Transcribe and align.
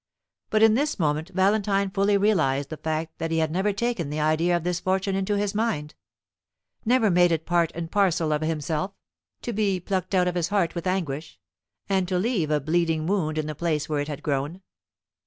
But 0.49 0.63
in 0.63 0.73
this 0.73 0.97
moment 0.97 1.29
Valentine 1.31 1.91
fully 1.91 2.17
realized 2.17 2.69
the 2.71 2.77
fact 2.77 3.19
that 3.19 3.29
he 3.29 3.37
had 3.37 3.51
never 3.51 3.71
taken 3.71 4.09
the 4.09 4.19
idea 4.19 4.57
of 4.57 4.63
this 4.63 4.79
fortune 4.79 5.15
into 5.15 5.37
his 5.37 5.53
mind 5.53 5.93
never 6.83 7.11
made 7.11 7.31
it 7.31 7.45
part 7.45 7.71
and 7.75 7.91
parcel 7.91 8.33
of 8.33 8.41
himself, 8.41 8.93
to 9.43 9.53
be 9.53 9.79
plucked 9.79 10.15
out 10.15 10.27
of 10.27 10.33
his 10.33 10.47
heart 10.47 10.73
with 10.73 10.87
anguish, 10.87 11.39
and 11.87 12.07
to 12.07 12.17
leave 12.17 12.49
a 12.49 12.59
bleeding 12.59 13.05
wound 13.05 13.37
in 13.37 13.45
the 13.45 13.53
place 13.53 13.87
where 13.87 13.99
it 13.99 14.07
had 14.07 14.23
grown. 14.23 14.63